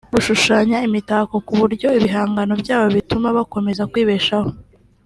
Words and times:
gushushanya 0.13 0.77
imitako 0.87 1.35
ku 1.47 1.53
buryo 1.61 1.87
ibihangano 1.97 2.53
byabo 2.61 2.87
bituma 2.97 3.27
bakomeza 3.37 3.83
kwibeshaho 3.91 4.49